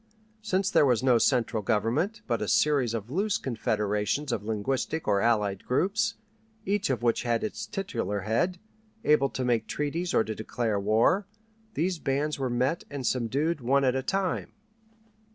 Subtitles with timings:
[0.41, 5.21] Since there was no central government, but a series of loose confederations of linguistic or
[5.21, 6.15] allied groups,
[6.65, 8.57] each of which had its titular head,
[9.03, 11.27] able to make treaties or to declare war,
[11.75, 14.53] these bands were met and subdued one at a time.